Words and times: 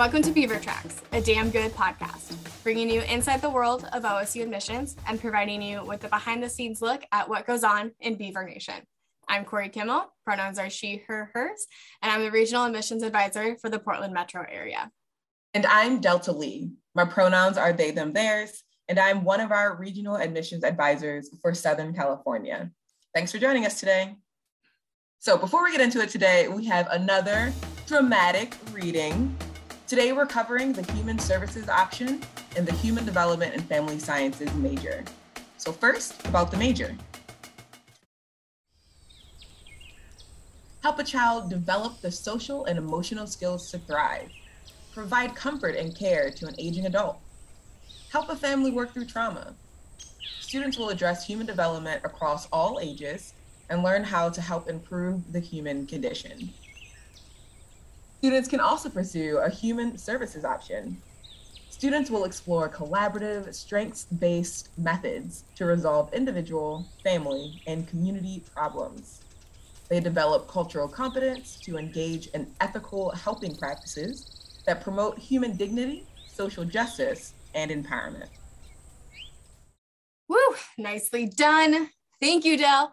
Welcome 0.00 0.22
to 0.22 0.30
Beaver 0.30 0.58
Tracks, 0.58 1.02
a 1.12 1.20
damn 1.20 1.50
good 1.50 1.72
podcast, 1.72 2.34
bringing 2.62 2.88
you 2.88 3.02
inside 3.02 3.42
the 3.42 3.50
world 3.50 3.86
of 3.92 4.02
OSU 4.04 4.42
admissions 4.42 4.96
and 5.06 5.20
providing 5.20 5.60
you 5.60 5.84
with 5.84 6.02
a 6.04 6.08
behind 6.08 6.42
the 6.42 6.48
scenes 6.48 6.80
look 6.80 7.02
at 7.12 7.28
what 7.28 7.46
goes 7.46 7.62
on 7.64 7.92
in 8.00 8.14
Beaver 8.14 8.42
Nation. 8.46 8.76
I'm 9.28 9.44
Corey 9.44 9.68
Kimmel, 9.68 10.10
pronouns 10.24 10.58
are 10.58 10.70
she, 10.70 11.02
her, 11.06 11.30
hers, 11.34 11.66
and 12.00 12.10
I'm 12.10 12.22
the 12.22 12.30
regional 12.30 12.64
admissions 12.64 13.02
advisor 13.02 13.58
for 13.60 13.68
the 13.68 13.78
Portland 13.78 14.14
metro 14.14 14.42
area. 14.50 14.90
And 15.52 15.66
I'm 15.66 16.00
Delta 16.00 16.32
Lee. 16.32 16.70
My 16.94 17.04
pronouns 17.04 17.58
are 17.58 17.74
they, 17.74 17.90
them, 17.90 18.14
theirs, 18.14 18.64
and 18.88 18.98
I'm 18.98 19.22
one 19.22 19.40
of 19.40 19.52
our 19.52 19.76
regional 19.76 20.16
admissions 20.16 20.64
advisors 20.64 21.28
for 21.42 21.52
Southern 21.52 21.92
California. 21.92 22.70
Thanks 23.14 23.32
for 23.32 23.38
joining 23.38 23.66
us 23.66 23.78
today. 23.78 24.16
So, 25.18 25.36
before 25.36 25.62
we 25.62 25.72
get 25.72 25.82
into 25.82 26.00
it 26.00 26.08
today, 26.08 26.48
we 26.48 26.64
have 26.64 26.88
another 26.90 27.52
dramatic 27.86 28.56
reading 28.72 29.36
Today, 29.90 30.12
we're 30.12 30.24
covering 30.24 30.72
the 30.72 30.88
Human 30.92 31.18
Services 31.18 31.68
option 31.68 32.22
and 32.54 32.64
the 32.64 32.74
Human 32.74 33.04
Development 33.04 33.52
and 33.52 33.64
Family 33.64 33.98
Sciences 33.98 34.54
major. 34.54 35.02
So, 35.56 35.72
first, 35.72 36.24
about 36.28 36.52
the 36.52 36.56
major. 36.56 36.96
Help 40.84 41.00
a 41.00 41.02
child 41.02 41.50
develop 41.50 42.00
the 42.00 42.12
social 42.12 42.66
and 42.66 42.78
emotional 42.78 43.26
skills 43.26 43.68
to 43.72 43.78
thrive. 43.78 44.30
Provide 44.94 45.34
comfort 45.34 45.74
and 45.74 45.92
care 45.92 46.30
to 46.30 46.46
an 46.46 46.54
aging 46.56 46.86
adult. 46.86 47.18
Help 48.12 48.28
a 48.28 48.36
family 48.36 48.70
work 48.70 48.94
through 48.94 49.06
trauma. 49.06 49.54
Students 50.38 50.78
will 50.78 50.90
address 50.90 51.26
human 51.26 51.46
development 51.46 52.02
across 52.04 52.46
all 52.52 52.78
ages 52.80 53.34
and 53.68 53.82
learn 53.82 54.04
how 54.04 54.28
to 54.28 54.40
help 54.40 54.68
improve 54.68 55.32
the 55.32 55.40
human 55.40 55.84
condition. 55.84 56.52
Students 58.20 58.50
can 58.50 58.60
also 58.60 58.90
pursue 58.90 59.38
a 59.38 59.48
human 59.48 59.96
services 59.96 60.44
option. 60.44 61.00
Students 61.70 62.10
will 62.10 62.26
explore 62.26 62.68
collaborative, 62.68 63.54
strengths 63.54 64.04
based 64.04 64.68
methods 64.76 65.44
to 65.56 65.64
resolve 65.64 66.12
individual, 66.12 66.84
family, 67.02 67.62
and 67.66 67.88
community 67.88 68.44
problems. 68.54 69.22
They 69.88 70.00
develop 70.00 70.48
cultural 70.48 70.86
competence 70.86 71.58
to 71.60 71.78
engage 71.78 72.26
in 72.34 72.46
ethical 72.60 73.08
helping 73.12 73.56
practices 73.56 74.60
that 74.66 74.82
promote 74.82 75.18
human 75.18 75.56
dignity, 75.56 76.06
social 76.30 76.66
justice, 76.66 77.32
and 77.54 77.70
empowerment. 77.70 78.28
Woo, 80.28 80.36
nicely 80.76 81.24
done. 81.24 81.88
Thank 82.20 82.44
you, 82.44 82.58
Dell. 82.58 82.92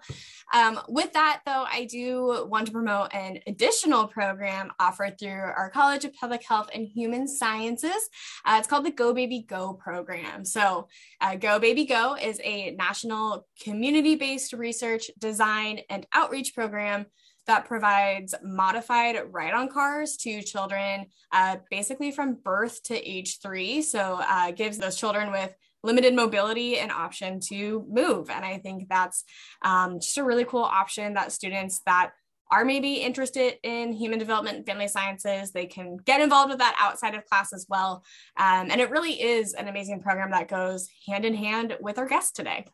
Um, 0.54 0.80
with 0.88 1.12
that, 1.14 1.42
though, 1.46 1.66
I 1.70 1.86
do 1.86 2.46
want 2.50 2.68
to 2.68 2.72
promote 2.72 3.14
an 3.14 3.40
additional 3.48 4.08
program 4.08 4.72
offered 4.80 5.20
through 5.20 5.32
our 5.32 5.70
College 5.70 6.06
of 6.06 6.14
Public 6.14 6.44
Health 6.44 6.70
and 6.74 6.88
Human 6.88 7.28
Sciences. 7.28 8.10
Uh, 8.46 8.56
it's 8.58 8.68
called 8.68 8.86
the 8.86 8.92
Go 8.92 9.14
Baby 9.14 9.46
Go 9.48 9.74
program. 9.74 10.46
So, 10.46 10.88
uh, 11.20 11.36
Go 11.36 11.60
Baby 11.60 11.86
Go 11.86 12.16
is 12.16 12.40
a 12.44 12.72
national 12.72 13.46
community 13.62 14.16
based 14.16 14.54
research, 14.54 15.12
design, 15.20 15.82
and 15.90 16.08
outreach 16.14 16.56
program 16.56 17.08
that 17.46 17.66
provides 17.66 18.34
modified 18.44 19.18
ride 19.32 19.54
on 19.54 19.70
cars 19.70 20.18
to 20.18 20.42
children 20.42 21.06
uh, 21.32 21.58
basically 21.70 22.12
from 22.12 22.36
birth 22.44 22.84
to 22.84 22.96
age 22.96 23.40
three. 23.42 23.82
So, 23.82 24.20
uh, 24.22 24.52
gives 24.52 24.78
those 24.78 24.96
children 24.96 25.32
with 25.32 25.54
limited 25.84 26.14
mobility 26.14 26.78
an 26.80 26.92
option 26.92 27.40
to 27.40 27.86
move. 27.90 28.30
And 28.30 28.44
I 28.44 28.58
think 28.58 28.90
that's 28.90 29.24
um, 29.62 30.00
just 30.00 30.18
a 30.18 30.24
really 30.24 30.46
cool 30.46 30.64
option 30.64 31.14
that 31.14 31.32
students 31.32 31.82
that 31.86 32.12
are 32.50 32.64
maybe 32.64 32.96
interested 32.96 33.56
in 33.64 33.92
human 33.92 34.20
development 34.20 34.58
and 34.58 34.66
family 34.66 34.88
sciences, 34.88 35.52
they 35.52 35.66
can 35.66 35.98
get 35.98 36.22
involved 36.22 36.50
with 36.50 36.60
that 36.60 36.78
outside 36.80 37.14
of 37.14 37.26
class 37.26 37.52
as 37.54 37.66
well. 37.70 38.04
Um, 38.38 38.72
and 38.72 38.80
it 38.80 38.90
really 38.90 39.22
is 39.22 39.54
an 39.54 39.68
amazing 39.68 40.02
program 40.02 40.32
that 40.32 40.48
goes 40.48 40.88
hand 41.08 41.26
in 41.26 41.34
hand 41.34 41.78
with 41.82 41.98
our 41.98 42.08
guest 42.08 42.36
today. 42.36 42.66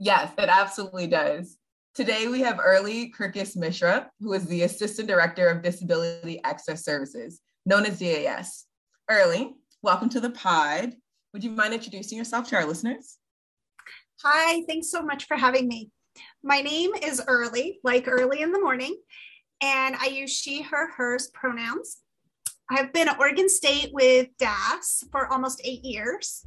Yes, 0.00 0.32
it 0.36 0.48
absolutely 0.48 1.06
does. 1.06 1.56
Today 1.94 2.26
we 2.26 2.40
have 2.40 2.58
Early 2.60 3.12
Kirkus 3.12 3.56
Mishra, 3.56 4.10
who 4.20 4.32
is 4.32 4.46
the 4.46 4.62
Assistant 4.62 5.06
Director 5.06 5.48
of 5.48 5.62
Disability 5.62 6.42
Access 6.42 6.84
Services, 6.84 7.40
known 7.64 7.86
as 7.86 8.00
DAS. 8.00 8.64
Early, 9.08 9.54
welcome 9.80 10.08
to 10.08 10.20
the 10.20 10.30
pod. 10.30 10.94
Would 11.34 11.42
you 11.42 11.50
mind 11.50 11.74
introducing 11.74 12.16
yourself 12.16 12.48
to 12.48 12.56
our 12.56 12.64
listeners? 12.64 13.18
Hi, 14.22 14.62
thanks 14.68 14.88
so 14.88 15.02
much 15.02 15.26
for 15.26 15.36
having 15.36 15.66
me. 15.66 15.90
My 16.44 16.60
name 16.60 16.92
is 16.94 17.20
Early, 17.26 17.80
like 17.82 18.06
early 18.06 18.40
in 18.40 18.52
the 18.52 18.60
morning, 18.60 18.96
and 19.60 19.96
I 19.96 20.06
use 20.06 20.32
she, 20.32 20.62
her, 20.62 20.92
hers 20.92 21.30
pronouns. 21.34 21.98
I've 22.70 22.92
been 22.92 23.08
at 23.08 23.18
Oregon 23.18 23.48
State 23.48 23.90
with 23.92 24.28
DAS 24.38 25.02
for 25.10 25.26
almost 25.26 25.60
eight 25.64 25.84
years. 25.84 26.46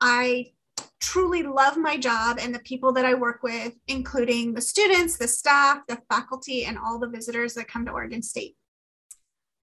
I 0.00 0.52
truly 1.00 1.42
love 1.42 1.76
my 1.76 1.96
job 1.96 2.38
and 2.40 2.54
the 2.54 2.60
people 2.60 2.92
that 2.92 3.04
I 3.04 3.14
work 3.14 3.42
with, 3.42 3.74
including 3.88 4.54
the 4.54 4.60
students, 4.60 5.18
the 5.18 5.26
staff, 5.26 5.80
the 5.88 6.00
faculty, 6.08 6.66
and 6.66 6.78
all 6.78 7.00
the 7.00 7.08
visitors 7.08 7.54
that 7.54 7.66
come 7.66 7.84
to 7.86 7.90
Oregon 7.90 8.22
State. 8.22 8.54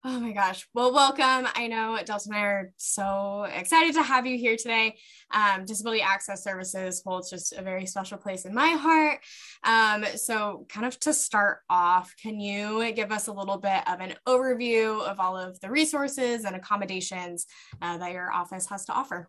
Oh 0.08 0.20
my 0.20 0.34
gosh. 0.34 0.68
Well, 0.76 0.94
welcome. 0.94 1.50
I 1.56 1.66
know 1.66 1.98
Delta 2.06 2.26
and 2.28 2.36
I 2.36 2.42
are 2.42 2.72
so 2.78 3.48
excited 3.52 3.96
to 3.96 4.04
have 4.04 4.28
you 4.28 4.38
here 4.38 4.56
today. 4.56 4.98
Um, 5.32 5.66
Disability 5.66 6.04
Access 6.04 6.44
Services 6.44 7.02
holds 7.04 7.32
just 7.32 7.54
a 7.54 7.64
very 7.64 7.88
special 7.88 8.20
place 8.20 8.46
in 8.46 8.54
my 8.54 8.68
heart. 8.68 9.22
Um, 9.64 10.06
so, 10.16 10.68
kind 10.70 10.86
of 10.86 11.00
to 11.00 11.12
start 11.12 11.62
off, 11.72 12.14
can 12.22 12.40
you 12.40 12.92
give 12.92 13.12
us 13.12 13.26
a 13.26 13.34
little 13.34 13.58
bit 13.58 13.82
of 13.90 14.00
an 14.00 14.14
overview 14.28 15.02
of 15.02 15.20
all 15.20 15.36
of 15.36 15.60
the 15.62 15.72
resources 15.72 16.46
and 16.46 16.56
accommodations 16.56 17.48
uh, 17.82 17.98
that 17.98 18.12
your 18.12 18.32
office 18.32 18.68
has 18.68 18.86
to 18.86 18.94
offer? 18.94 19.28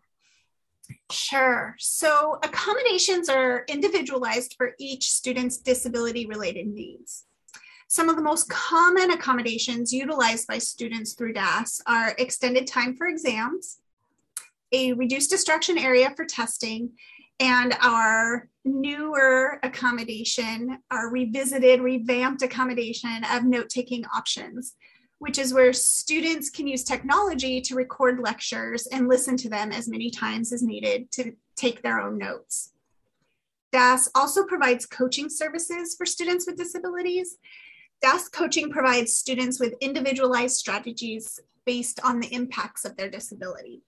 Sure. 1.11 1.73
So, 1.79 2.37
accommodations 2.43 3.29
are 3.29 3.65
individualized 3.67 4.53
for 4.55 4.73
each 4.77 5.09
student's 5.09 5.57
disability 5.57 6.27
related 6.27 6.67
needs. 6.67 7.26
Some 7.89 8.09
of 8.09 8.17
the 8.17 8.21
most 8.21 8.49
common 8.49 9.11
accommodations 9.11 9.93
utilized 9.93 10.45
by 10.45 10.57
students 10.57 11.13
through 11.13 11.33
DAS 11.33 11.81
are 11.87 12.13
extended 12.17 12.67
time 12.67 12.95
for 12.95 13.07
exams, 13.07 13.77
a 14.73 14.91
reduced 14.93 15.29
distraction 15.29 15.77
area 15.77 16.13
for 16.15 16.25
testing, 16.25 16.91
and 17.39 17.75
our 17.81 18.49
newer 18.65 19.59
accommodation, 19.63 20.79
our 20.91 21.09
revisited, 21.09 21.79
revamped 21.79 22.41
accommodation 22.41 23.23
of 23.31 23.45
note 23.45 23.69
taking 23.69 24.03
options, 24.07 24.75
which 25.19 25.37
is 25.37 25.53
where 25.53 25.71
students 25.71 26.49
can 26.49 26.67
use 26.67 26.83
technology 26.83 27.61
to 27.61 27.75
record 27.75 28.19
lectures 28.19 28.87
and 28.87 29.07
listen 29.07 29.37
to 29.37 29.49
them 29.49 29.71
as 29.71 29.87
many 29.87 30.09
times 30.09 30.51
as 30.51 30.61
needed 30.61 31.09
to 31.11 31.31
take 31.55 31.81
their 31.81 32.01
own 32.01 32.17
notes. 32.17 32.73
DAS 33.71 34.09
also 34.13 34.43
provides 34.45 34.85
coaching 34.85 35.29
services 35.29 35.95
for 35.95 36.05
students 36.05 36.45
with 36.45 36.57
disabilities, 36.57 37.37
DAS 38.01 38.29
coaching 38.29 38.69
provides 38.69 39.15
students 39.15 39.59
with 39.59 39.73
individualized 39.81 40.55
strategies 40.55 41.39
based 41.65 41.99
on 42.03 42.19
the 42.19 42.33
impacts 42.33 42.85
of 42.85 42.95
their 42.95 43.09
disability. 43.09 43.81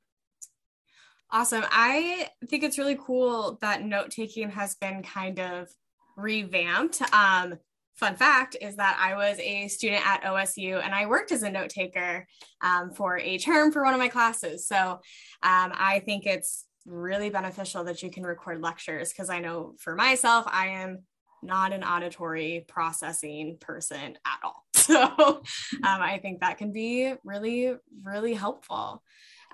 Awesome. 1.32 1.64
I 1.70 2.30
think 2.48 2.64
it's 2.64 2.80
really 2.80 2.98
cool 3.00 3.60
that 3.62 3.84
note 3.84 4.10
taking 4.10 4.50
has 4.50 4.76
been 4.76 5.04
kind 5.04 5.40
of 5.40 5.70
revamped. 6.18 7.02
Um, 7.14 7.56
fun 7.96 8.16
fact 8.16 8.56
is 8.60 8.78
that 8.78 8.98
I 9.00 9.16
was 9.16 9.38
a 9.40 9.68
student 9.68 10.08
at 10.08 10.24
OSU 10.24 10.84
and 10.84 10.96
I 10.96 11.06
worked 11.06 11.32
as 11.32 11.44
a 11.44 11.52
note 11.52 11.70
taker 11.70 12.26
um, 12.62 12.92
for 12.92 13.20
a 13.20 13.38
term 13.38 13.72
for 13.72 13.84
one 13.84 13.94
of 13.94 14.00
my 14.00 14.08
classes. 14.08 14.68
So 14.68 14.78
um, 14.78 15.02
I 15.44 16.02
think 16.04 16.26
it's 16.26 16.66
really 16.86 17.30
beneficial 17.30 17.84
that 17.84 18.02
you 18.02 18.10
can 18.10 18.24
record 18.24 18.62
lectures 18.62 19.10
because 19.10 19.30
I 19.30 19.40
know 19.40 19.76
for 19.78 19.96
myself, 19.96 20.46
I 20.48 20.68
am 20.70 21.04
not 21.42 21.74
an 21.74 21.84
auditory 21.84 22.66
processing 22.68 23.58
person 23.60 24.18
at 24.26 24.40
all. 24.44 24.66
So 24.90 25.04
um, 25.04 25.42
I 25.84 26.18
think 26.20 26.40
that 26.40 26.58
can 26.58 26.74
be 26.74 27.14
really, 27.24 27.76
really 28.04 28.34
helpful. 28.34 29.04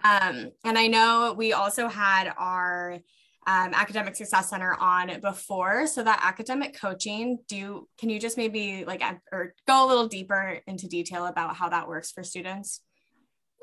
Um, 0.02 0.52
and 0.64 0.78
I 0.78 0.88
know 0.88 1.36
we 1.38 1.52
also 1.52 1.90
had 1.90 2.32
our 2.38 3.00
um, 3.48 3.74
academic 3.74 4.16
success 4.16 4.50
center 4.50 4.76
on 4.80 5.20
before 5.22 5.88
so 5.88 6.04
that 6.04 6.22
academic 6.24 6.80
coaching 6.80 7.40
do 7.48 7.88
can 8.00 8.10
you 8.10 8.20
just 8.20 8.38
maybe 8.38 8.86
like 8.86 9.04
or 9.32 9.54
go 9.68 9.86
a 9.86 9.88
little 9.88 10.08
deeper 10.08 10.60
into 10.68 10.88
detail 10.88 11.28
about 11.28 11.56
how 11.56 11.70
that 11.70 11.88
works 11.88 12.12
for 12.12 12.24
students 12.24 12.82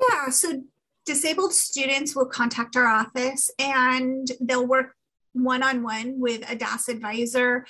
yeah 0.09 0.29
so 0.29 0.63
disabled 1.05 1.53
students 1.53 2.15
will 2.15 2.25
contact 2.25 2.77
our 2.77 2.87
office 2.87 3.49
and 3.59 4.29
they'll 4.39 4.65
work 4.65 4.95
one-on-one 5.33 6.19
with 6.19 6.49
a 6.49 6.55
das 6.55 6.87
advisor 6.87 7.65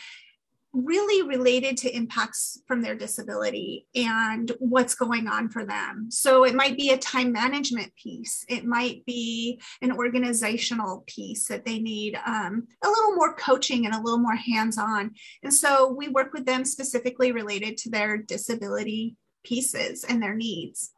really 0.74 1.28
related 1.28 1.78
to 1.78 1.96
impacts 1.96 2.60
from 2.68 2.82
their 2.82 2.96
disability 2.96 3.88
and 3.94 4.52
what's 4.58 4.96
going 4.96 5.28
on 5.28 5.48
for 5.48 5.64
them. 5.64 6.08
So 6.10 6.46
it 6.46 6.56
might 6.56 6.76
be 6.76 6.90
a 6.90 6.98
time 6.98 7.32
management 7.32 7.96
piece, 7.96 8.44
it 8.50 8.66
might 8.66 9.06
be 9.06 9.62
an 9.84 9.92
organizational 9.92 11.04
piece 11.06 11.48
that 11.48 11.64
they 11.64 11.78
need 11.80 12.20
um, 12.26 12.68
a 12.84 12.88
little 12.88 13.16
more 13.16 13.36
coaching 13.36 13.86
and 13.86 13.94
a 13.94 14.02
little 14.02 14.18
more 14.18 14.36
hands 14.36 14.80
on. 14.80 15.12
And 15.44 15.54
so 15.54 15.92
we 15.92 16.08
work 16.10 16.34
with 16.34 16.46
them 16.46 16.66
specifically 16.66 17.32
related 17.32 17.78
to 17.78 17.92
their 17.92 18.18
disability 18.18 19.16
pieces 19.44 20.04
and 20.04 20.24
their 20.24 20.34
needs. 20.34 20.92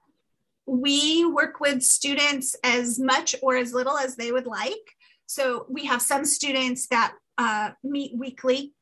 we 0.67 1.25
work 1.25 1.59
with 1.59 1.83
students 1.83 2.55
as 2.63 2.99
much 2.99 3.35
or 3.41 3.55
as 3.55 3.73
little 3.73 3.97
as 3.97 4.15
they 4.15 4.31
would 4.31 4.47
like. 4.47 4.73
So 5.27 5.65
we 5.69 5.85
have 5.85 6.01
some 6.01 6.25
students 6.25 6.87
that 6.87 7.13
uh, 7.37 7.71
meet 7.83 8.17
weekly 8.17 8.73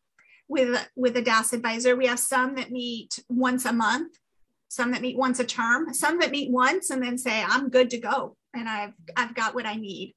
with 0.48 0.90
with 0.95 1.18
a 1.18 1.22
DAS 1.22 1.54
advisor. 1.54 1.95
We 1.95 2.07
have 2.07 2.19
some 2.19 2.56
that 2.56 2.72
meet 2.72 3.24
once 3.30 3.66
a 3.66 3.74
month, 3.74 4.18
some 4.68 4.92
that 4.92 5.01
meet 5.01 5.18
once 5.18 5.40
a 5.40 5.45
term, 5.45 5.94
some 5.94 6.19
that 6.19 6.31
meet 6.31 6.51
once 6.51 6.90
and 6.90 7.01
then 7.01 7.18
say, 7.18 7.44
"I'm 7.44 7.69
good 7.69 7.90
to 7.92 8.00
go," 8.00 8.38
and 8.54 8.68
I've 8.68 8.94
I've 9.16 9.36
got 9.36 9.56
what 9.56 9.66
I 9.66 9.75
need. 9.75 10.16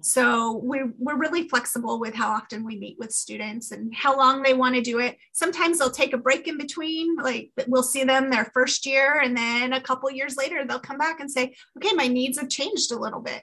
So 0.00 0.60
we're, 0.62 0.92
we're 0.98 1.16
really 1.16 1.48
flexible 1.48 1.98
with 1.98 2.14
how 2.14 2.30
often 2.30 2.64
we 2.64 2.78
meet 2.78 2.98
with 2.98 3.12
students 3.12 3.72
and 3.72 3.94
how 3.94 4.16
long 4.16 4.42
they 4.42 4.54
want 4.54 4.74
to 4.74 4.80
do 4.80 4.98
it. 4.98 5.16
Sometimes 5.32 5.78
they'll 5.78 5.90
take 5.90 6.12
a 6.12 6.18
break 6.18 6.46
in 6.46 6.58
between, 6.58 7.16
like 7.16 7.50
we'll 7.66 7.82
see 7.82 8.04
them 8.04 8.30
their 8.30 8.46
first 8.46 8.86
year, 8.86 9.20
and 9.20 9.36
then 9.36 9.72
a 9.72 9.80
couple 9.80 10.10
years 10.10 10.36
later, 10.36 10.64
they'll 10.64 10.78
come 10.78 10.98
back 10.98 11.20
and 11.20 11.30
say, 11.30 11.54
okay, 11.76 11.94
my 11.94 12.06
needs 12.06 12.38
have 12.38 12.48
changed 12.48 12.92
a 12.92 12.98
little 12.98 13.20
bit. 13.20 13.42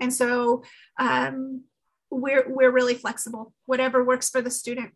And 0.00 0.12
so 0.12 0.62
um, 0.98 1.64
we're, 2.10 2.46
we're 2.48 2.70
really 2.72 2.94
flexible, 2.94 3.52
whatever 3.66 4.02
works 4.02 4.30
for 4.30 4.40
the 4.40 4.50
student. 4.50 4.92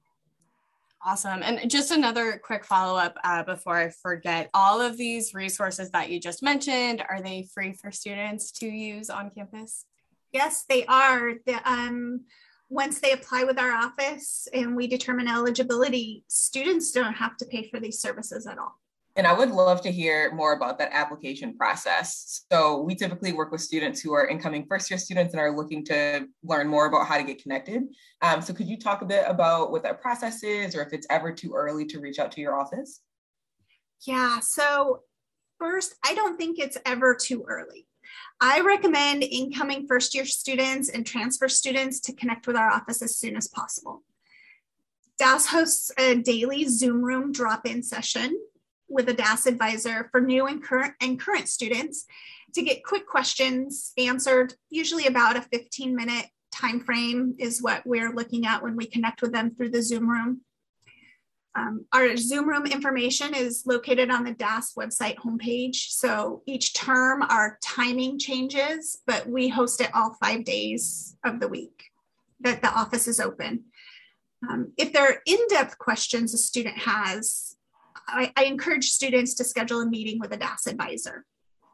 Awesome. 1.07 1.43
And 1.43 1.71
just 1.71 1.91
another 1.91 2.41
quick 2.43 2.65
follow 2.65 2.99
up 2.99 3.19
uh, 3.25 3.43
before 3.43 3.77
I 3.77 3.91
forget 3.91 4.49
all 4.55 4.81
of 4.81 4.97
these 4.97 5.35
resources 5.35 5.91
that 5.91 6.09
you 6.09 6.19
just 6.19 6.43
mentioned, 6.43 7.05
are 7.07 7.21
they 7.21 7.47
free 7.53 7.75
for 7.75 7.93
students 7.93 8.51
to 8.53 8.67
use 8.67 9.11
on 9.11 9.31
campus? 9.31 9.85
Yes, 10.33 10.65
they 10.67 10.87
are. 10.87 11.35
The, 11.45 11.61
um, 11.71 12.23
once 12.71 13.01
they 13.01 13.13
apply 13.13 13.45
with 13.45 13.59
our 13.59 13.71
office 13.71 14.49
and 14.55 14.75
we 14.75 14.87
determine 14.87 15.29
eligibility, 15.29 16.25
students 16.29 16.91
don't 16.91 17.13
have 17.13 17.37
to 17.37 17.45
pay 17.45 17.69
for 17.69 17.79
these 17.79 18.01
services 18.01 18.47
at 18.47 18.59
all. 18.59 18.81
And 19.17 19.29
I 19.29 19.33
would 19.33 19.51
love 19.51 19.81
to 19.83 19.93
hear 19.93 20.35
more 20.35 20.55
about 20.55 20.77
that 20.79 20.91
application 20.93 21.57
process. 21.57 22.45
So, 22.51 22.81
we 22.81 22.97
typically 22.97 23.33
work 23.33 23.53
with 23.53 23.61
students 23.61 24.01
who 24.01 24.13
are 24.13 24.27
incoming 24.27 24.67
first 24.67 24.91
year 24.91 24.99
students 24.99 25.35
and 25.35 25.41
are 25.41 25.57
looking 25.57 25.85
to 25.87 26.27
learn 26.43 26.67
more 26.67 26.87
about 26.87 27.07
how 27.07 27.19
to 27.19 27.23
get 27.23 27.41
connected. 27.41 27.85
Um, 28.23 28.43
so, 28.43 28.53
could 28.53 28.67
you 28.67 28.77
talk 28.77 29.03
a 29.03 29.07
bit 29.07 29.25
about 29.27 29.71
what 29.71 29.85
that 29.85 30.03
process 30.03 30.43
is 30.43 30.75
or 30.75 30.83
if 30.83 30.93
it's 30.93 31.07
ever 31.11 31.33
too 31.33 31.53
early 31.55 31.85
to 31.87 32.01
reach 32.01 32.19
out 32.19 32.33
to 32.33 32.41
your 32.41 32.59
office? 32.59 33.01
Yeah. 34.05 34.41
So, 34.41 35.03
first, 35.59 35.95
I 36.05 36.15
don't 36.15 36.37
think 36.37 36.59
it's 36.59 36.79
ever 36.85 37.15
too 37.15 37.45
early. 37.47 37.87
I 38.41 38.61
recommend 38.61 39.23
incoming 39.23 39.87
first 39.87 40.15
year 40.15 40.27
students 40.27 40.89
and 40.89 41.07
transfer 41.07 41.49
students 41.49 42.01
to 42.01 42.13
connect 42.13 42.49
with 42.49 42.57
our 42.57 42.69
office 42.69 43.01
as 43.01 43.17
soon 43.17 43.37
as 43.37 43.47
possible. 43.47 44.03
DAS 45.19 45.47
hosts 45.47 45.93
a 45.97 46.17
daily 46.17 46.65
Zoom 46.65 47.03
room 47.03 47.31
drop 47.31 47.65
in 47.65 47.83
session 47.83 48.37
with 48.89 49.09
a 49.09 49.15
DAS 49.15 49.47
advisor 49.47 50.09
for 50.11 50.21
new 50.21 50.47
and 50.47 50.63
current, 50.63 50.95
and 51.01 51.21
current 51.21 51.49
students 51.49 52.07
to 52.55 52.63
get 52.63 52.85
quick 52.85 53.07
questions 53.07 53.93
answered, 53.99 54.55
usually 54.71 55.07
about 55.07 55.37
a 55.37 55.43
15 55.43 55.95
minute 55.95 56.27
time 56.53 56.81
frame 56.81 57.35
is 57.39 57.63
what 57.63 57.83
we're 57.85 58.15
looking 58.15 58.47
at 58.47 58.63
when 58.63 58.77
we 58.77 58.87
connect 58.87 59.23
with 59.23 59.33
them 59.33 59.55
through 59.55 59.71
the 59.71 59.83
Zoom 59.83 60.09
room. 60.09 60.41
Um, 61.57 61.87
our 61.93 62.17
Zoom 62.17 62.49
room 62.49 62.67
information 62.67 63.35
is 63.35 63.63
located 63.65 64.11
on 64.11 64.25
the 64.25 64.33
DAS 64.35 64.73
website 64.77 65.17
homepage. 65.17 65.77
So 65.91 66.43
each 66.47 66.75
term, 66.75 67.23
our 67.23 67.59
timing 67.63 68.19
changes, 68.19 68.99
but 69.07 69.29
we 69.29 69.49
host 69.49 69.81
it 69.81 69.91
all 69.95 70.17
five 70.21 70.45
days 70.45 71.17
of 71.25 71.39
the 71.39 71.49
week 71.49 71.85
that 72.41 72.61
the 72.61 72.73
office 72.73 73.07
is 73.07 73.21
open. 73.21 73.65
Um, 74.49 74.73
if 74.77 74.93
there 74.93 75.07
are 75.07 75.23
in 75.27 75.39
depth 75.49 75.79
questions 75.79 76.35
a 76.35 76.39
student 76.39 76.79
has, 76.79 77.54
I, 78.09 78.33
I 78.37 78.45
encourage 78.45 78.91
students 78.91 79.35
to 79.35 79.45
schedule 79.45 79.81
a 79.81 79.87
meeting 79.87 80.19
with 80.19 80.33
a 80.33 80.37
DAS 80.37 80.67
advisor. 80.67 81.25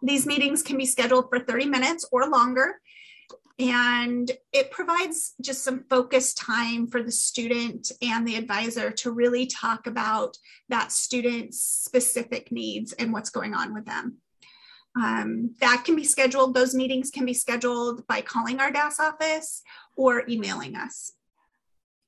These 0.03 0.27
meetings 0.27 0.63
can 0.63 0.77
be 0.77 0.87
scheduled 0.87 1.29
for 1.29 1.39
30 1.39 1.67
minutes 1.67 2.09
or 2.11 2.29
longer 2.29 2.81
and 3.61 4.31
it 4.55 4.71
provides 4.71 5.35
just 5.43 5.63
some 5.63 5.85
focused 5.91 6.39
time 6.39 6.87
for 6.87 7.03
the 7.03 7.13
student 7.13 7.93
and 8.01 8.27
the 8.27 8.37
advisor 8.37 8.91
to 8.91 9.11
really 9.11 9.45
talk 9.45 9.87
about 9.87 10.39
that 10.71 10.93
student's 10.93 11.61
specific 11.61 12.51
needs 12.51 12.95
and 12.95 13.13
what's 13.13 13.29
going 13.29 13.53
on 13.53 13.75
with 13.75 13.85
them. 13.85 14.17
Um, 14.97 15.55
that 15.61 15.83
can 15.85 15.95
be 15.95 16.05
scheduled, 16.05 16.55
those 16.55 16.75
meetings 16.75 17.11
can 17.11 17.27
be 17.27 17.35
scheduled 17.35 18.07
by 18.07 18.23
calling 18.23 18.61
our 18.61 18.71
DAS 18.71 18.99
office 18.99 19.63
or 19.95 20.25
emailing 20.27 20.75
us. 20.75 21.13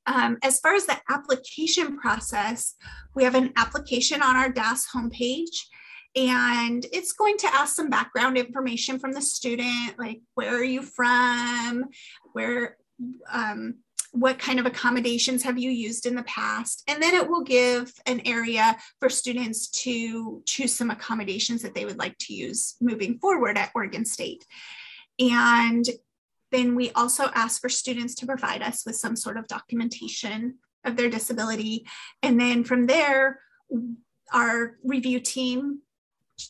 Um, 0.07 0.39
as 0.43 0.59
far 0.61 0.75
as 0.75 0.87
the 0.87 0.99
application 1.09 1.97
process, 1.97 2.75
we 3.15 3.25
have 3.25 3.35
an 3.35 3.53
application 3.57 4.23
on 4.23 4.37
our 4.37 4.49
DAS 4.49 4.89
homepage 4.95 5.67
and 6.15 6.85
it's 6.93 7.13
going 7.13 7.39
to 7.39 7.55
ask 7.55 7.75
some 7.75 7.89
background 7.89 8.37
information 8.37 8.99
from 8.99 9.13
the 9.13 9.23
student 9.23 9.99
like 9.99 10.21
where 10.35 10.55
are 10.55 10.65
you 10.65 10.83
from? 10.83 11.87
Where 12.33 12.77
um, 13.31 13.77
what 14.13 14.39
kind 14.39 14.61
of 14.61 14.67
accommodations 14.67 15.43
have 15.43 15.59
you 15.59 15.71
used 15.71 16.05
in 16.05 16.15
the 16.15 16.23
past? 16.25 16.83
And 16.87 17.03
then 17.03 17.15
it 17.15 17.27
will 17.27 17.43
give 17.43 17.93
an 18.05 18.21
area 18.27 18.77
for 19.01 19.09
students 19.09 19.69
to 19.83 20.43
choose 20.45 20.75
some 20.75 20.91
accommodations 20.91 21.63
that 21.63 21.75
they 21.75 21.87
would 21.87 21.99
like 21.99 22.19
to 22.19 22.35
use 22.35 22.77
moving 22.81 23.19
forward 23.19 23.57
at 23.57 23.71
oregon 23.75 24.05
state. 24.05 24.45
And 25.19 25.87
then 26.53 26.75
we 26.75 26.91
also 26.93 27.25
ask 27.35 27.61
for 27.61 27.69
students 27.69 28.15
to 28.17 28.27
provide 28.27 28.63
us 28.63 28.85
with 28.87 28.97
some 28.97 29.17
sort 29.17 29.37
of 29.37 29.49
documentation 29.49 30.59
of 30.85 30.97
their 30.97 31.11
disability 31.11 31.87
and 32.23 32.41
then 32.41 32.63
from 32.65 32.87
there 32.87 33.41
our 34.33 34.77
review 34.85 35.21
team 35.21 35.81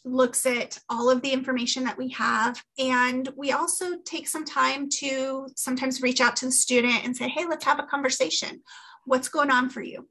looks 0.05 0.47
at 0.47 0.79
all 0.89 1.11
of 1.11 1.23
the 1.23 1.33
information 1.33 1.85
that 1.85 1.99
we 1.99 2.09
have. 2.11 2.63
And 2.79 3.29
we 3.37 3.53
also 3.53 3.99
take 4.05 4.29
some 4.29 4.45
time 4.45 4.89
to 4.99 5.49
sometimes 5.57 6.03
reach 6.03 6.21
out 6.21 6.37
to 6.37 6.47
the 6.47 6.53
student 6.53 7.05
and 7.05 7.17
say, 7.17 7.29
hey, 7.29 7.45
let's 7.47 7.65
have 7.65 7.79
a 7.79 7.85
conversation. 7.87 8.63
What's 9.05 9.29
going 9.29 9.51
on 9.51 9.71
for 9.71 9.83
you? 9.83 10.09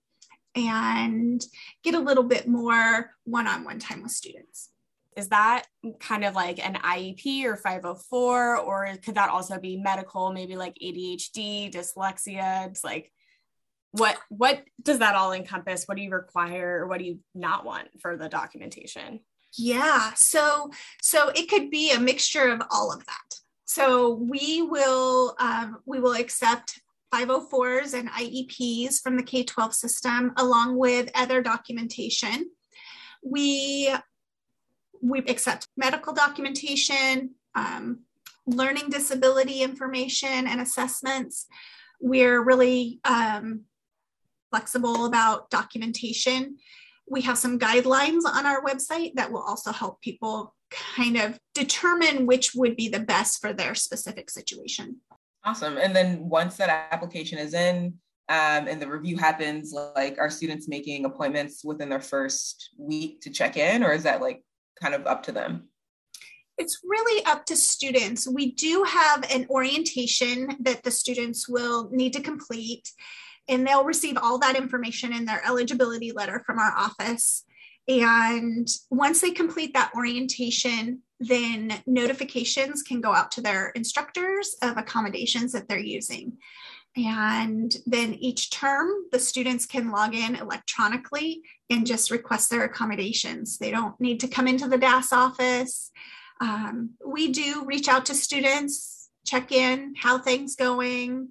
And 0.55 1.43
get 1.83 1.95
a 1.95 1.99
little 1.99 2.23
bit 2.23 2.47
more 2.47 3.11
one 3.23 3.47
on 3.47 3.63
one 3.63 3.79
time 3.79 4.03
with 4.03 4.11
students. 4.11 4.70
Is 5.17 5.29
that 5.29 5.65
kind 5.99 6.23
of 6.23 6.35
like 6.35 6.65
an 6.65 6.75
IEP 6.75 7.43
or 7.43 7.57
504, 7.57 8.57
or 8.57 8.95
could 9.03 9.15
that 9.15 9.29
also 9.29 9.59
be 9.59 9.77
medical, 9.77 10.31
maybe 10.31 10.55
like 10.55 10.77
ADHD, 10.81 11.73
dyslexia? 11.73 12.67
It's 12.67 12.83
like, 12.83 13.11
what 13.93 14.17
what 14.29 14.63
does 14.81 14.99
that 14.99 15.15
all 15.15 15.33
encompass 15.33 15.83
what 15.83 15.97
do 15.97 16.03
you 16.03 16.09
require 16.09 16.79
or 16.79 16.87
what 16.87 16.99
do 16.99 17.03
you 17.03 17.19
not 17.35 17.65
want 17.65 17.89
for 17.99 18.15
the 18.15 18.29
documentation 18.29 19.19
yeah. 19.57 20.13
So 20.15 20.71
so 21.01 21.29
it 21.29 21.49
could 21.49 21.69
be 21.69 21.91
a 21.91 21.99
mixture 21.99 22.47
of 22.47 22.61
all 22.71 22.91
of 22.91 23.05
that. 23.05 23.35
So 23.65 24.13
we 24.13 24.61
will 24.61 25.35
um, 25.39 25.77
we 25.85 25.99
will 25.99 26.13
accept 26.13 26.79
504s 27.13 27.93
and 27.93 28.09
IEPs 28.09 29.01
from 29.01 29.17
the 29.17 29.23
K-12 29.23 29.73
system 29.73 30.31
along 30.37 30.77
with 30.77 31.11
other 31.13 31.41
documentation. 31.41 32.49
We 33.23 33.93
we 35.01 35.19
accept 35.19 35.67
medical 35.77 36.13
documentation, 36.13 37.31
um, 37.55 38.01
learning 38.45 38.89
disability 38.89 39.61
information 39.61 40.47
and 40.47 40.61
assessments. 40.61 41.47
We're 41.99 42.41
really 42.43 42.99
um, 43.03 43.61
flexible 44.51 45.05
about 45.05 45.49
documentation 45.49 46.57
we 47.11 47.21
have 47.21 47.37
some 47.37 47.59
guidelines 47.59 48.21
on 48.25 48.45
our 48.45 48.63
website 48.63 49.13
that 49.15 49.31
will 49.31 49.41
also 49.41 49.71
help 49.73 50.01
people 50.01 50.55
kind 50.71 51.17
of 51.17 51.37
determine 51.53 52.25
which 52.25 52.55
would 52.55 52.77
be 52.77 52.87
the 52.87 53.01
best 53.01 53.41
for 53.41 53.51
their 53.51 53.75
specific 53.75 54.29
situation. 54.29 54.97
Awesome. 55.43 55.77
And 55.77 55.93
then 55.93 56.29
once 56.29 56.55
that 56.55 56.87
application 56.91 57.37
is 57.37 57.53
in 57.53 57.95
um, 58.29 58.67
and 58.67 58.81
the 58.81 58.87
review 58.87 59.17
happens, 59.17 59.73
like 59.73 60.17
are 60.19 60.29
students 60.29 60.69
making 60.69 61.03
appointments 61.03 61.65
within 61.65 61.89
their 61.89 61.99
first 61.99 62.69
week 62.77 63.19
to 63.21 63.29
check 63.29 63.57
in, 63.57 63.83
or 63.83 63.91
is 63.91 64.03
that 64.03 64.21
like 64.21 64.41
kind 64.81 64.95
of 64.95 65.05
up 65.07 65.23
to 65.23 65.31
them? 65.31 65.69
It's 66.57 66.81
really 66.83 67.25
up 67.25 67.45
to 67.45 67.55
students. 67.55 68.27
We 68.27 68.51
do 68.51 68.83
have 68.83 69.25
an 69.31 69.47
orientation 69.49 70.57
that 70.59 70.83
the 70.83 70.91
students 70.91 71.47
will 71.47 71.89
need 71.91 72.13
to 72.13 72.21
complete 72.21 72.91
and 73.47 73.65
they'll 73.65 73.83
receive 73.83 74.17
all 74.17 74.37
that 74.39 74.55
information 74.55 75.13
in 75.13 75.25
their 75.25 75.41
eligibility 75.45 76.11
letter 76.11 76.43
from 76.45 76.59
our 76.59 76.71
office. 76.77 77.43
And 77.87 78.67
once 78.89 79.21
they 79.21 79.31
complete 79.31 79.73
that 79.73 79.91
orientation, 79.95 81.01
then 81.19 81.81
notifications 81.87 82.83
can 82.83 83.01
go 83.01 83.13
out 83.13 83.31
to 83.31 83.41
their 83.41 83.69
instructors 83.69 84.55
of 84.61 84.77
accommodations 84.77 85.51
that 85.53 85.67
they're 85.67 85.79
using. 85.79 86.37
And 86.97 87.73
then 87.85 88.15
each 88.15 88.51
term, 88.51 88.89
the 89.11 89.19
students 89.19 89.65
can 89.65 89.91
log 89.91 90.13
in 90.13 90.35
electronically 90.35 91.41
and 91.69 91.87
just 91.87 92.11
request 92.11 92.49
their 92.49 92.65
accommodations. 92.65 93.57
They 93.57 93.71
don't 93.71 93.99
need 93.99 94.19
to 94.21 94.27
come 94.27 94.47
into 94.47 94.67
the 94.67 94.77
DAS 94.77 95.13
office. 95.13 95.91
Um, 96.41 96.91
we 97.05 97.31
do 97.31 97.63
reach 97.65 97.87
out 97.87 98.05
to 98.07 98.13
students, 98.13 99.09
check 99.25 99.51
in, 99.51 99.93
how 99.95 100.17
things 100.19 100.55
going. 100.55 101.29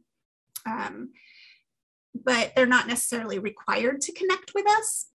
Um, 0.66 1.10
but 2.14 2.52
they're 2.54 2.66
not 2.66 2.86
necessarily 2.86 3.38
required 3.38 4.00
to 4.02 4.12
connect 4.12 4.52
with 4.54 4.66
us. 4.68 5.06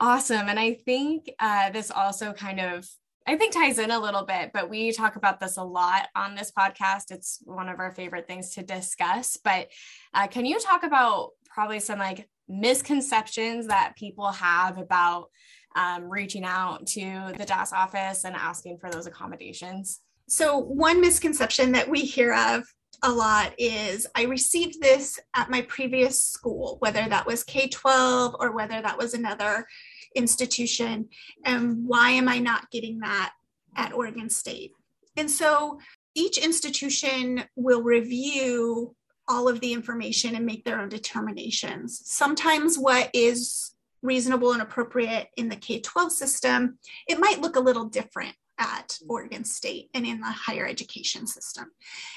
Awesome. 0.00 0.48
And 0.48 0.58
I 0.58 0.74
think 0.74 1.30
uh, 1.38 1.70
this 1.70 1.90
also 1.90 2.32
kind 2.32 2.58
of 2.58 2.88
I 3.26 3.36
think 3.36 3.52
ties 3.52 3.78
in 3.78 3.90
a 3.90 3.98
little 3.98 4.24
bit, 4.24 4.50
but 4.52 4.68
we 4.68 4.92
talk 4.92 5.16
about 5.16 5.38
this 5.38 5.56
a 5.56 5.62
lot 5.62 6.08
on 6.16 6.34
this 6.34 6.50
podcast. 6.50 7.10
It's 7.10 7.38
one 7.44 7.68
of 7.68 7.78
our 7.78 7.92
favorite 7.92 8.26
things 8.26 8.54
to 8.54 8.62
discuss. 8.62 9.36
But 9.36 9.68
uh, 10.12 10.26
can 10.26 10.44
you 10.44 10.58
talk 10.58 10.82
about 10.82 11.30
probably 11.46 11.80
some 11.80 11.98
like 11.98 12.28
misconceptions 12.48 13.68
that 13.68 13.94
people 13.96 14.30
have 14.32 14.78
about 14.78 15.30
um, 15.76 16.10
reaching 16.10 16.44
out 16.44 16.86
to 16.88 17.32
the 17.36 17.44
DAS 17.44 17.72
office 17.72 18.24
and 18.24 18.34
asking 18.34 18.78
for 18.78 18.90
those 18.90 19.06
accommodations? 19.06 20.00
So, 20.28 20.58
one 20.58 21.00
misconception 21.00 21.72
that 21.72 21.88
we 21.88 22.00
hear 22.00 22.32
of 22.32 22.64
a 23.02 23.10
lot 23.10 23.52
is 23.58 24.06
I 24.14 24.24
received 24.24 24.80
this 24.80 25.18
at 25.34 25.50
my 25.50 25.62
previous 25.62 26.22
school, 26.22 26.76
whether 26.80 27.06
that 27.08 27.26
was 27.26 27.44
K 27.44 27.68
12 27.68 28.36
or 28.38 28.52
whether 28.52 28.80
that 28.80 28.98
was 28.98 29.14
another 29.14 29.66
institution. 30.14 31.08
And 31.44 31.86
why 31.86 32.10
am 32.10 32.28
I 32.28 32.38
not 32.38 32.70
getting 32.70 33.00
that 33.00 33.32
at 33.76 33.92
Oregon 33.92 34.30
State? 34.30 34.72
And 35.16 35.30
so 35.30 35.78
each 36.14 36.38
institution 36.38 37.44
will 37.56 37.82
review 37.82 38.94
all 39.28 39.48
of 39.48 39.60
the 39.60 39.72
information 39.72 40.34
and 40.34 40.44
make 40.44 40.64
their 40.64 40.80
own 40.80 40.88
determinations. 40.88 42.00
Sometimes 42.04 42.78
what 42.78 43.10
is 43.14 43.74
reasonable 44.02 44.52
and 44.52 44.62
appropriate 44.62 45.28
in 45.36 45.48
the 45.48 45.56
K 45.56 45.80
12 45.80 46.12
system, 46.12 46.78
it 47.06 47.20
might 47.20 47.40
look 47.40 47.56
a 47.56 47.60
little 47.60 47.84
different 47.84 48.34
at 48.58 48.98
Oregon 49.08 49.44
State 49.44 49.90
and 49.94 50.06
in 50.06 50.20
the 50.20 50.26
higher 50.26 50.66
education 50.66 51.26
system. 51.26 51.66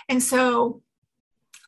And 0.10 0.22
so 0.22 0.82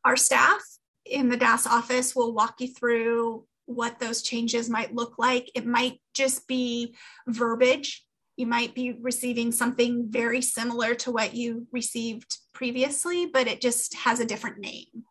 our 0.04 0.18
staff 0.18 0.62
in 1.06 1.30
the 1.30 1.38
DAS 1.38 1.66
office 1.66 2.16
will 2.16 2.34
walk 2.34 2.60
you 2.60 2.68
through 2.68 3.46
what 3.68 4.00
those 4.00 4.22
changes 4.24 4.70
might 4.70 4.96
look 4.96 5.20
like. 5.20 5.52
It 5.54 5.66
might 5.66 6.02
just 6.14 6.48
be 6.48 6.96
verbiage. 7.28 8.04
You 8.36 8.48
might 8.48 8.74
be 8.74 8.94
receiving 9.02 9.52
something 9.52 10.08
very 10.10 10.42
similar 10.42 10.96
to 10.96 11.12
what 11.12 11.36
you 11.36 11.68
received 11.72 12.38
previously, 12.54 13.28
but 13.28 13.48
it 13.48 13.62
just 13.62 13.94
has 13.96 14.20
a 14.20 14.26
different 14.26 14.58
name. 14.58 15.04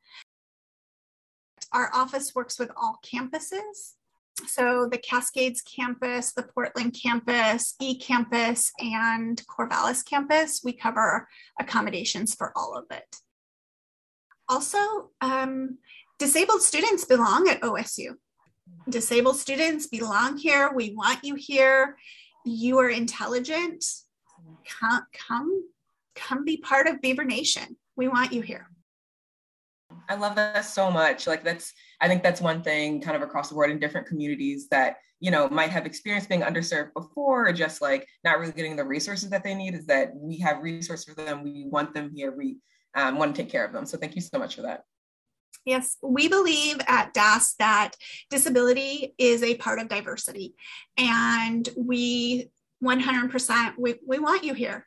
Our 1.72 1.90
office 1.94 2.34
works 2.34 2.58
with 2.58 2.70
all 2.76 2.98
campuses. 3.04 3.94
So 4.46 4.88
the 4.90 4.98
Cascades 4.98 5.62
campus, 5.62 6.32
the 6.32 6.42
Portland 6.42 6.96
campus, 7.00 7.74
E 7.80 7.98
campus, 7.98 8.72
and 8.78 9.40
Corvallis 9.46 10.04
campus, 10.04 10.60
we 10.62 10.72
cover 10.72 11.28
accommodations 11.58 12.34
for 12.34 12.52
all 12.56 12.76
of 12.76 12.84
it. 12.90 13.16
Also, 14.48 15.10
um, 15.20 15.78
disabled 16.18 16.62
students 16.62 17.04
belong 17.04 17.48
at 17.48 17.62
OSU. 17.62 18.14
Disabled 18.88 19.36
students 19.36 19.88
belong 19.88 20.36
here. 20.36 20.72
We 20.72 20.94
want 20.94 21.24
you 21.24 21.34
here. 21.34 21.96
You 22.44 22.78
are 22.78 22.88
intelligent. 22.88 23.84
Come, 24.80 25.02
come, 25.12 25.64
come 26.14 26.44
be 26.44 26.58
part 26.58 26.86
of 26.86 27.00
Beaver 27.00 27.24
Nation. 27.24 27.76
We 27.96 28.06
want 28.06 28.32
you 28.32 28.42
here. 28.42 28.70
I 30.08 30.14
love 30.14 30.36
that 30.36 30.64
so 30.64 30.90
much. 30.90 31.26
Like 31.26 31.42
that's, 31.42 31.72
I 32.00 32.06
think 32.06 32.22
that's 32.22 32.40
one 32.40 32.62
thing 32.62 33.00
kind 33.00 33.16
of 33.16 33.22
across 33.22 33.48
the 33.48 33.56
board 33.56 33.70
in 33.70 33.80
different 33.80 34.06
communities 34.06 34.68
that, 34.68 34.98
you 35.18 35.32
know, 35.32 35.48
might 35.48 35.70
have 35.70 35.86
experienced 35.86 36.28
being 36.28 36.42
underserved 36.42 36.92
before 36.94 37.48
or 37.48 37.52
just 37.52 37.82
like 37.82 38.06
not 38.22 38.38
really 38.38 38.52
getting 38.52 38.76
the 38.76 38.84
resources 38.84 39.30
that 39.30 39.42
they 39.42 39.54
need 39.54 39.74
is 39.74 39.86
that 39.86 40.14
we 40.14 40.38
have 40.38 40.62
resources 40.62 41.06
for 41.06 41.14
them. 41.14 41.42
We 41.42 41.66
want 41.68 41.92
them 41.92 42.12
here. 42.14 42.32
We 42.36 42.58
um, 42.94 43.18
want 43.18 43.34
to 43.34 43.42
take 43.42 43.50
care 43.50 43.64
of 43.64 43.72
them. 43.72 43.86
So 43.86 43.98
thank 43.98 44.14
you 44.14 44.20
so 44.20 44.38
much 44.38 44.54
for 44.54 44.62
that. 44.62 44.84
Yes, 45.64 45.96
we 46.02 46.28
believe 46.28 46.78
at 46.86 47.12
DAS 47.12 47.54
that 47.58 47.92
disability 48.30 49.14
is 49.18 49.42
a 49.42 49.56
part 49.56 49.78
of 49.78 49.88
diversity. 49.88 50.54
And 50.96 51.68
we 51.76 52.50
100%, 52.82 53.72
we, 53.78 53.96
we 54.06 54.18
want 54.18 54.44
you 54.44 54.54
here. 54.54 54.86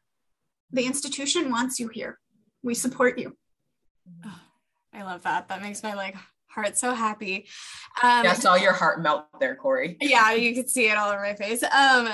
The 0.71 0.85
institution 0.85 1.51
wants 1.51 1.79
you 1.79 1.88
here. 1.88 2.19
We 2.61 2.75
support 2.75 3.17
you. 3.17 3.35
Oh, 4.25 4.39
I 4.93 5.03
love 5.03 5.23
that. 5.23 5.47
That 5.47 5.61
makes 5.61 5.81
my 5.83 5.93
like 5.93 6.15
heart 6.49 6.77
so 6.77 6.93
happy. 6.93 7.47
Um, 8.01 8.25
yeah, 8.25 8.31
I 8.31 8.33
saw 8.33 8.55
your 8.55 8.73
heart 8.73 9.01
melt 9.01 9.25
there, 9.39 9.55
Corey. 9.55 9.97
yeah, 10.01 10.33
you 10.33 10.53
could 10.53 10.69
see 10.69 10.89
it 10.89 10.97
all 10.97 11.11
over 11.11 11.21
my 11.21 11.35
face. 11.35 11.63
Um, 11.63 12.09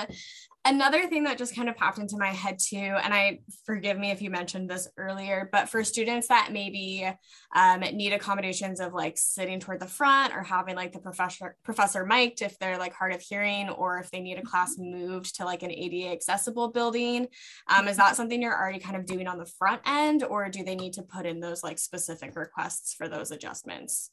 another 0.66 1.06
thing 1.06 1.22
that 1.24 1.38
just 1.38 1.54
kind 1.54 1.68
of 1.68 1.76
popped 1.76 1.98
into 1.98 2.16
my 2.16 2.28
head 2.28 2.58
too 2.58 2.76
and 2.76 3.14
i 3.14 3.38
forgive 3.64 3.98
me 3.98 4.10
if 4.10 4.20
you 4.20 4.30
mentioned 4.30 4.68
this 4.68 4.88
earlier 4.96 5.48
but 5.52 5.68
for 5.68 5.84
students 5.84 6.28
that 6.28 6.50
maybe 6.52 7.08
um, 7.54 7.80
need 7.80 8.12
accommodations 8.12 8.80
of 8.80 8.92
like 8.92 9.16
sitting 9.16 9.60
toward 9.60 9.80
the 9.80 9.86
front 9.86 10.34
or 10.34 10.42
having 10.42 10.74
like 10.74 10.92
the 10.92 10.98
professor 10.98 11.56
professor 11.62 12.04
mic'd 12.04 12.42
if 12.42 12.58
they're 12.58 12.78
like 12.78 12.92
hard 12.92 13.14
of 13.14 13.20
hearing 13.20 13.68
or 13.70 13.98
if 13.98 14.10
they 14.10 14.20
need 14.20 14.38
a 14.38 14.42
class 14.42 14.74
moved 14.76 15.36
to 15.36 15.44
like 15.44 15.62
an 15.62 15.70
ada 15.70 16.10
accessible 16.10 16.68
building 16.68 17.28
um, 17.68 17.86
is 17.86 17.96
that 17.96 18.16
something 18.16 18.42
you're 18.42 18.56
already 18.56 18.80
kind 18.80 18.96
of 18.96 19.06
doing 19.06 19.28
on 19.28 19.38
the 19.38 19.46
front 19.58 19.80
end 19.86 20.24
or 20.24 20.48
do 20.48 20.64
they 20.64 20.74
need 20.74 20.92
to 20.92 21.02
put 21.02 21.26
in 21.26 21.40
those 21.40 21.62
like 21.62 21.78
specific 21.78 22.34
requests 22.36 22.94
for 22.94 23.08
those 23.08 23.30
adjustments? 23.30 24.10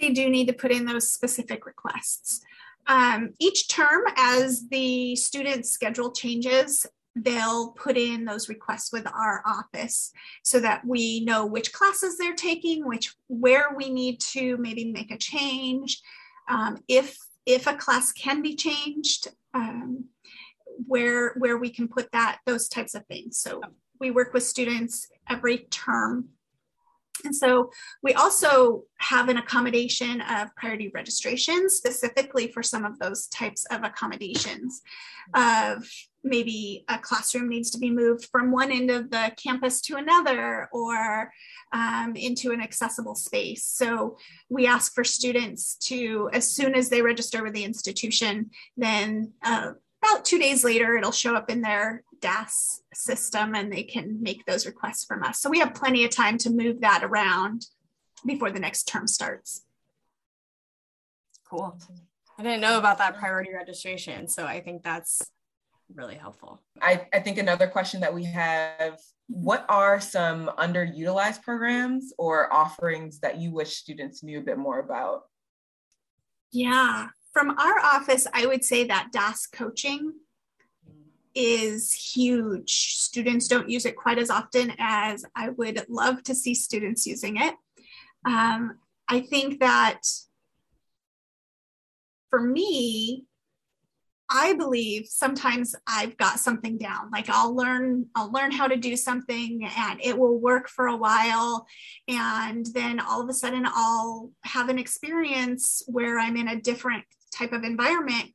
They 0.00 0.10
do 0.10 0.28
need 0.28 0.46
to 0.48 0.52
put 0.52 0.72
in 0.72 0.86
those 0.86 1.10
specific 1.10 1.66
requests 1.66 2.40
um, 2.86 3.30
each 3.38 3.68
term, 3.68 4.02
as 4.16 4.68
the 4.68 5.16
student's 5.16 5.70
schedule 5.70 6.12
changes, 6.12 6.86
they'll 7.14 7.72
put 7.72 7.96
in 7.96 8.24
those 8.24 8.48
requests 8.48 8.92
with 8.92 9.06
our 9.06 9.42
office 9.46 10.12
so 10.42 10.58
that 10.60 10.84
we 10.84 11.24
know 11.24 11.44
which 11.44 11.72
classes 11.72 12.16
they're 12.16 12.34
taking, 12.34 12.86
which 12.86 13.14
where 13.28 13.74
we 13.76 13.90
need 13.90 14.18
to 14.20 14.56
maybe 14.56 14.90
make 14.90 15.10
a 15.10 15.18
change. 15.18 16.00
Um, 16.48 16.78
if 16.88 17.16
if 17.44 17.66
a 17.66 17.74
class 17.74 18.12
can 18.12 18.40
be 18.40 18.54
changed, 18.54 19.28
um, 19.52 20.04
where 20.86 21.34
where 21.34 21.58
we 21.58 21.70
can 21.70 21.88
put 21.88 22.10
that, 22.12 22.38
those 22.46 22.68
types 22.68 22.94
of 22.94 23.04
things. 23.06 23.38
So 23.38 23.60
we 24.00 24.10
work 24.10 24.32
with 24.32 24.42
students 24.42 25.08
every 25.28 25.58
term 25.70 26.30
and 27.24 27.34
so 27.34 27.70
we 28.02 28.14
also 28.14 28.84
have 28.98 29.28
an 29.28 29.38
accommodation 29.38 30.20
of 30.22 30.54
priority 30.56 30.90
registration 30.94 31.68
specifically 31.68 32.48
for 32.48 32.62
some 32.62 32.84
of 32.84 32.98
those 32.98 33.26
types 33.28 33.64
of 33.70 33.84
accommodations 33.84 34.82
of 35.34 35.88
maybe 36.24 36.84
a 36.88 36.98
classroom 36.98 37.48
needs 37.48 37.70
to 37.70 37.78
be 37.78 37.90
moved 37.90 38.28
from 38.30 38.52
one 38.52 38.70
end 38.70 38.90
of 38.90 39.10
the 39.10 39.32
campus 39.42 39.80
to 39.80 39.96
another 39.96 40.68
or 40.72 41.32
um, 41.72 42.14
into 42.16 42.52
an 42.52 42.60
accessible 42.60 43.14
space. 43.14 43.64
So 43.64 44.16
we 44.48 44.66
ask 44.66 44.94
for 44.94 45.04
students 45.04 45.76
to, 45.88 46.30
as 46.32 46.50
soon 46.50 46.74
as 46.74 46.88
they 46.88 47.02
register 47.02 47.42
with 47.42 47.54
the 47.54 47.64
institution, 47.64 48.50
then 48.76 49.32
uh, 49.44 49.72
about 50.02 50.24
two 50.24 50.38
days 50.38 50.64
later, 50.64 50.96
it'll 50.96 51.12
show 51.12 51.34
up 51.34 51.50
in 51.50 51.60
their 51.60 52.02
DAS 52.22 52.82
system 52.94 53.54
and 53.54 53.70
they 53.70 53.82
can 53.82 54.22
make 54.22 54.46
those 54.46 54.64
requests 54.64 55.04
from 55.04 55.22
us. 55.22 55.40
So 55.40 55.50
we 55.50 55.58
have 55.58 55.74
plenty 55.74 56.04
of 56.04 56.10
time 56.10 56.38
to 56.38 56.50
move 56.50 56.80
that 56.80 57.04
around 57.04 57.66
before 58.24 58.50
the 58.50 58.60
next 58.60 58.84
term 58.84 59.06
starts. 59.06 59.64
Cool. 61.48 61.78
I 62.38 62.42
didn't 62.42 62.62
know 62.62 62.78
about 62.78 62.98
that 62.98 63.18
priority 63.18 63.52
registration. 63.52 64.26
So 64.28 64.46
I 64.46 64.60
think 64.60 64.82
that's 64.82 65.20
really 65.94 66.14
helpful. 66.14 66.62
I, 66.80 67.06
I 67.12 67.20
think 67.20 67.36
another 67.36 67.66
question 67.66 68.00
that 68.00 68.14
we 68.14 68.24
have 68.24 68.98
what 69.28 69.64
are 69.68 70.00
some 70.00 70.50
underutilized 70.58 71.42
programs 71.42 72.12
or 72.18 72.52
offerings 72.52 73.20
that 73.20 73.38
you 73.38 73.50
wish 73.50 73.76
students 73.76 74.22
knew 74.22 74.38
a 74.38 74.42
bit 74.42 74.58
more 74.58 74.78
about? 74.78 75.24
Yeah, 76.50 77.08
from 77.32 77.50
our 77.50 77.78
office, 77.78 78.26
I 78.32 78.46
would 78.46 78.64
say 78.64 78.84
that 78.84 79.10
DAS 79.12 79.46
coaching 79.46 80.12
is 81.34 81.92
huge. 81.92 82.96
Students 82.96 83.48
don't 83.48 83.68
use 83.68 83.86
it 83.86 83.96
quite 83.96 84.18
as 84.18 84.30
often 84.30 84.72
as 84.78 85.24
I 85.34 85.50
would 85.50 85.84
love 85.88 86.22
to 86.24 86.34
see 86.34 86.54
students 86.54 87.06
using 87.06 87.36
it. 87.36 87.54
Um, 88.24 88.78
I 89.08 89.20
think 89.20 89.60
that 89.60 90.02
for 92.30 92.40
me, 92.40 93.26
I 94.34 94.54
believe 94.54 95.06
sometimes 95.08 95.74
I've 95.86 96.16
got 96.16 96.38
something 96.38 96.78
down. 96.78 97.10
Like 97.10 97.28
I'll 97.28 97.54
learn, 97.54 98.06
I'll 98.14 98.32
learn 98.32 98.50
how 98.50 98.66
to 98.66 98.76
do 98.76 98.96
something 98.96 99.68
and 99.76 100.00
it 100.02 100.18
will 100.18 100.38
work 100.38 100.68
for 100.68 100.86
a 100.86 100.96
while. 100.96 101.66
And 102.08 102.64
then 102.72 102.98
all 102.98 103.20
of 103.20 103.28
a 103.28 103.34
sudden 103.34 103.66
I'll 103.66 104.30
have 104.44 104.70
an 104.70 104.78
experience 104.78 105.82
where 105.86 106.18
I'm 106.18 106.36
in 106.38 106.48
a 106.48 106.60
different 106.60 107.04
type 107.34 107.52
of 107.52 107.64
environment 107.64 108.30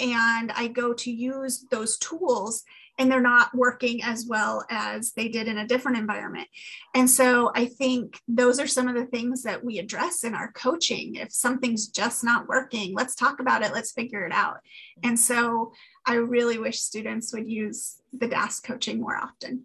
and 0.00 0.52
I 0.52 0.68
go 0.68 0.92
to 0.94 1.10
use 1.10 1.64
those 1.70 1.98
tools 1.98 2.64
and 2.98 3.10
they're 3.10 3.20
not 3.20 3.54
working 3.54 4.02
as 4.02 4.26
well 4.26 4.64
as 4.70 5.12
they 5.12 5.28
did 5.28 5.48
in 5.48 5.58
a 5.58 5.66
different 5.66 5.98
environment. 5.98 6.48
And 6.94 7.08
so 7.08 7.52
I 7.54 7.66
think 7.66 8.20
those 8.26 8.58
are 8.58 8.66
some 8.66 8.88
of 8.88 8.94
the 8.94 9.06
things 9.06 9.42
that 9.42 9.62
we 9.62 9.78
address 9.78 10.24
in 10.24 10.34
our 10.34 10.50
coaching. 10.52 11.16
If 11.16 11.32
something's 11.32 11.88
just 11.88 12.24
not 12.24 12.48
working, 12.48 12.94
let's 12.94 13.14
talk 13.14 13.40
about 13.40 13.62
it, 13.62 13.72
let's 13.72 13.92
figure 13.92 14.24
it 14.24 14.32
out. 14.32 14.58
And 15.02 15.18
so 15.18 15.72
I 16.06 16.14
really 16.14 16.58
wish 16.58 16.80
students 16.80 17.34
would 17.34 17.46
use 17.46 18.00
the 18.12 18.28
DAS 18.28 18.60
coaching 18.60 19.00
more 19.00 19.16
often. 19.16 19.64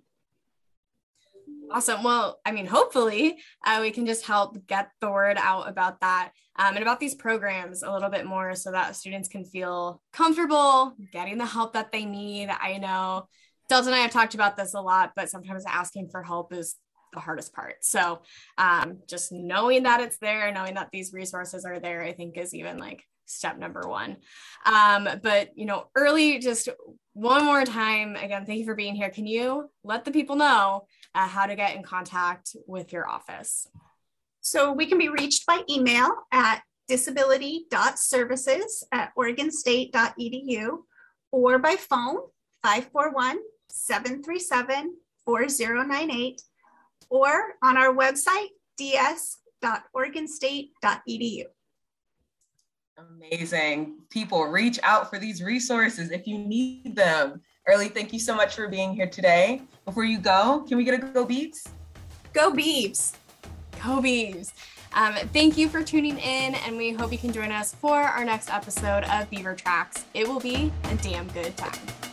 Awesome. 1.73 2.03
Well, 2.03 2.39
I 2.45 2.51
mean, 2.51 2.65
hopefully 2.65 3.37
uh, 3.65 3.79
we 3.81 3.91
can 3.91 4.05
just 4.05 4.25
help 4.25 4.67
get 4.67 4.89
the 4.99 5.09
word 5.09 5.37
out 5.39 5.69
about 5.69 6.01
that 6.01 6.31
um, 6.57 6.75
and 6.75 6.81
about 6.81 6.99
these 6.99 7.15
programs 7.15 7.81
a 7.81 7.91
little 7.91 8.09
bit 8.09 8.25
more 8.25 8.55
so 8.55 8.73
that 8.73 8.97
students 8.97 9.29
can 9.29 9.45
feel 9.45 10.01
comfortable 10.11 10.93
getting 11.13 11.37
the 11.37 11.45
help 11.45 11.71
that 11.73 11.93
they 11.93 12.03
need. 12.03 12.49
I 12.49 12.77
know 12.77 13.27
Delta 13.69 13.87
and 13.87 13.95
I 13.95 13.99
have 13.99 14.11
talked 14.11 14.35
about 14.35 14.57
this 14.57 14.73
a 14.73 14.81
lot, 14.81 15.13
but 15.15 15.29
sometimes 15.29 15.63
asking 15.65 16.09
for 16.09 16.21
help 16.21 16.51
is 16.51 16.75
the 17.13 17.21
hardest 17.21 17.53
part. 17.53 17.75
So 17.83 18.21
um, 18.57 18.99
just 19.07 19.31
knowing 19.31 19.83
that 19.83 20.01
it's 20.01 20.17
there, 20.17 20.51
knowing 20.51 20.73
that 20.73 20.89
these 20.91 21.13
resources 21.13 21.63
are 21.63 21.79
there, 21.79 22.01
I 22.01 22.11
think 22.11 22.37
is 22.37 22.53
even 22.53 22.79
like 22.79 23.01
step 23.31 23.57
number 23.57 23.87
one. 23.87 24.17
Um, 24.65 25.07
but 25.21 25.57
you 25.57 25.65
know, 25.65 25.87
early, 25.95 26.39
just 26.39 26.69
one 27.13 27.45
more 27.45 27.65
time, 27.65 28.15
again, 28.15 28.45
thank 28.45 28.59
you 28.59 28.65
for 28.65 28.75
being 28.75 28.95
here. 28.95 29.09
Can 29.09 29.27
you 29.27 29.69
let 29.83 30.05
the 30.05 30.11
people 30.11 30.35
know 30.35 30.85
uh, 31.13 31.27
how 31.27 31.45
to 31.45 31.55
get 31.55 31.75
in 31.75 31.83
contact 31.83 32.55
with 32.67 32.93
your 32.93 33.07
office? 33.07 33.67
So 34.41 34.71
we 34.71 34.85
can 34.85 34.97
be 34.97 35.09
reached 35.09 35.45
by 35.45 35.61
email 35.69 36.09
at 36.31 36.61
disability.services 36.87 38.83
at 38.91 39.11
oregonstate.edu 39.17 40.77
or 41.31 41.59
by 41.59 41.75
phone 41.75 42.17
541 42.63 43.37
737 43.69 44.95
4098 45.25 46.41
or 47.09 47.55
on 47.61 47.77
our 47.77 47.93
website 47.93 48.47
ds.oregonstate.edu. 48.77 51.43
Amazing. 53.09 53.95
People, 54.09 54.45
reach 54.45 54.79
out 54.83 55.09
for 55.09 55.19
these 55.19 55.41
resources 55.41 56.11
if 56.11 56.27
you 56.27 56.37
need 56.37 56.95
them. 56.95 57.41
Early, 57.67 57.87
thank 57.87 58.11
you 58.11 58.19
so 58.19 58.35
much 58.35 58.55
for 58.55 58.67
being 58.67 58.93
here 58.93 59.07
today. 59.07 59.61
Before 59.85 60.03
you 60.03 60.19
go, 60.19 60.65
can 60.67 60.77
we 60.77 60.83
get 60.83 60.95
a 60.95 60.97
go 60.97 61.25
Beavs? 61.25 61.69
Go 62.33 62.51
Beavs. 62.51 63.13
Go 63.83 64.01
Beavs. 64.01 64.51
Um, 64.93 65.15
thank 65.31 65.57
you 65.57 65.69
for 65.69 65.81
tuning 65.81 66.17
in, 66.17 66.55
and 66.55 66.75
we 66.75 66.91
hope 66.91 67.11
you 67.11 67.17
can 67.17 67.31
join 67.31 67.51
us 67.51 67.73
for 67.73 67.97
our 67.97 68.25
next 68.25 68.49
episode 68.49 69.03
of 69.05 69.29
Beaver 69.29 69.55
Tracks. 69.55 70.05
It 70.13 70.27
will 70.27 70.39
be 70.39 70.71
a 70.85 70.95
damn 70.95 71.27
good 71.29 71.55
time. 71.55 72.10